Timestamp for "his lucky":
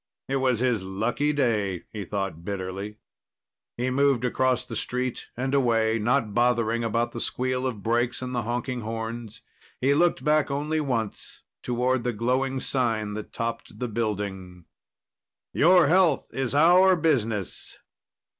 0.61-1.31